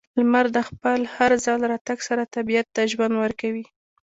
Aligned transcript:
•لمر 0.19 0.45
د 0.55 0.57
خپل 0.67 0.99
هر 1.15 1.31
ځل 1.45 1.59
راتګ 1.71 1.99
سره 2.07 2.31
طبیعت 2.35 2.67
ته 2.75 2.81
ژوند 2.91 3.13
ورکوي. 3.23 3.65